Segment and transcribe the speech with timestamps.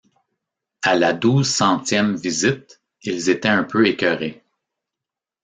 [0.81, 4.41] À la douze-centième visite, ils étaient un peu écœurés.